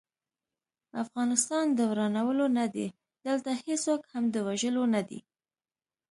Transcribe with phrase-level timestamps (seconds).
[1.03, 2.87] افغانستان د ورانولو نه دی،
[3.27, 5.19] دلته هيڅوک هم د وژلو نه دی